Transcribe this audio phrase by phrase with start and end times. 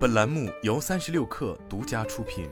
[0.00, 2.48] 本栏目由三十六氪独家出品。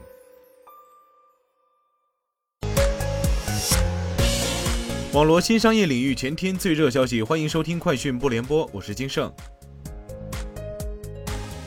[5.15, 9.33] 网罗新商业领域全天最热消息，欢迎收听快讯不联播，我是金盛。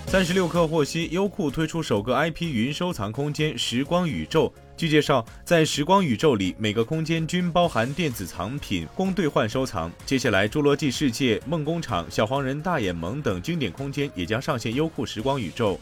[0.06, 4.54] 三十六氪获悉，优酷推出首个 IP 云收藏空间“时光宇宙”。
[4.82, 9.92] 据介绍，在“时光宇宙”里，每个空间均包含电子藏品，供兑换收藏。
[10.08, 15.80] 接下来，《侏罗纪世界》《梦工厂》《小黄人大眼萌》等经典空间也将上线优酷“时光宇宙”。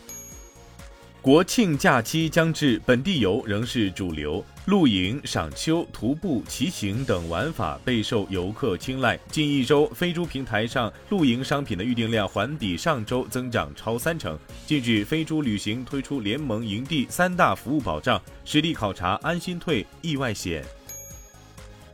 [1.22, 9.20] 国庆假期将至，本地游仍是主流，露营、赏秋、徒步、骑行等玩法备受游客青睐。
[9.30, 14.40] 近一周，飞猪平台上露营商品的预订量环比上周增长超三成。
[14.66, 20.64] 近日，飞猪旅行推出联盟营地三大服务保障：实地考察、安心退、意外险。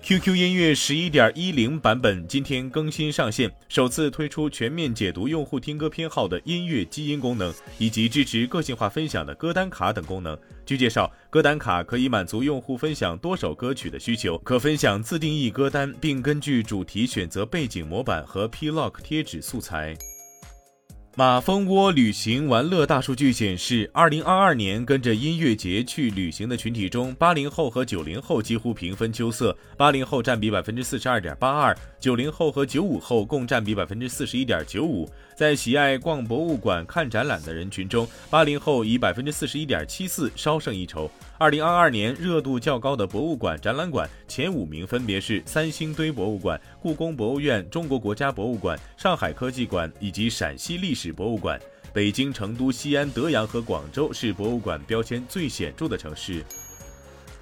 [0.05, 10.37] QQ 音乐十一点一零版本今天更新上线，首次推出全面解读用户听歌偏好的音乐基因功能，以及支持个性化分享的歌单卡等功能。
[10.63, 19.97] 据介绍，歌单卡可以满足用户分享多首歌曲的需求，可分享自定义歌单，并根据主题选择背景模板和 PLOC 贴纸素材。
[21.17, 35.09] 马蜂窝旅行玩乐大数据显示，二零二二年跟着音乐节去旅行的群体中，八零后和九零后几乎平分秋色，八零后占比百分之四十二点八二，九零后和九五后共占比百分之四十一点九五。
[35.37, 41.09] 在喜爱逛博物馆、看展览的人群中，八零后以百分之四十一点七四稍胜一筹。
[41.37, 51.59] 二零二二年热度较高的博物馆、展览馆前五名分别是三星堆博物馆、故宫博物院、中国国家博物馆、上海科技馆以及陕西历史博物馆。
[51.93, 56.41] 北京、成都、西安、德阳和广州是博物馆标签最显著的城市。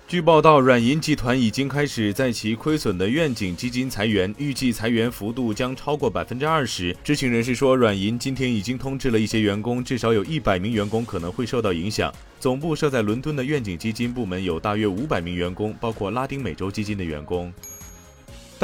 [0.06, 6.96] 据报道，软银集团已经开始在其亏损的愿景基金裁员，预计裁员幅度将超过百分之二十。
[7.04, 12.14] 知情人士说，软银今天已经通知了一些员工，至少有一百名员工可能会受到影响。
[12.40, 17.52] 总部设在伦敦的愿景基金部门有大约五百名员工，包括拉丁美洲基金的员工。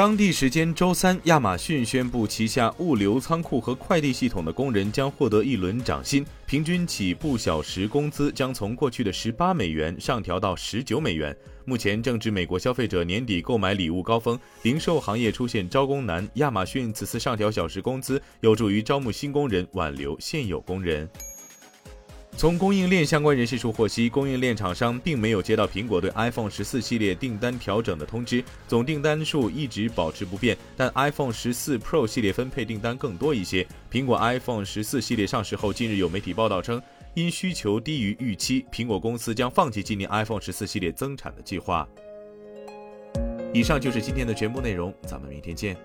[0.00, 11.36] 当地时间周三，亚马逊宣布旗下物流仓库和快递系统的工人将获得一轮涨薪，平均起步小时工资将从过去的十八美元上调到十九美元。
[11.66, 21.06] 目前正值美国消费者年底购买礼物高峰，零售行业出现招工难，亚马逊此次上调小时工资，有助于招募新工人，挽留现有工人。
[22.40, 33.66] 从供应链相关人士处获悉，供应链厂商并没有接到苹果对 iPhone 十四系列订单调整的通知，总订单数一直保持不变，但 iPhone 十四 Pro 系列分配订单更多一些。
[33.92, 36.80] 苹果 iPhone 十四系列上市后，近日有媒体报道称，
[37.12, 41.86] 因需求低于预期，苹果公司将放弃今年 iPhone 十四系列增产的计划。
[43.52, 45.76] 以上就是今天的全部内容，咱们明天见。